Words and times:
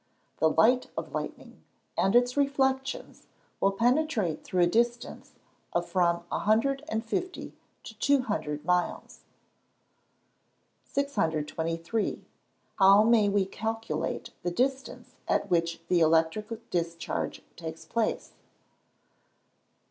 _The 0.39 0.49
light 0.49 0.89
of 0.97 1.13
lightning, 1.13 1.63
and 1.95 2.15
its 2.15 2.35
reflections, 2.35 3.27
will 3.59 3.71
penetrate 3.73 4.43
through 4.43 4.63
a 4.63 4.65
distance 4.65 5.33
of 5.73 5.85
from 5.87 6.23
a 6.31 6.39
hundred 6.39 6.83
and 6.89 7.05
fifty 7.05 7.53
to 7.83 7.93
two 7.99 8.23
hundred 8.23 8.65
miles. 8.65 9.25
623. 10.85 12.25
_How 12.79 13.07
may 13.07 13.29
we 13.29 13.45
calculate 13.45 14.31
the 14.41 14.49
distance 14.49 15.13
at 15.27 15.51
which 15.51 15.79
the 15.87 15.99
electric 15.99 16.71
discharge 16.71 17.43
takes 17.55 17.85
place? 17.85 18.33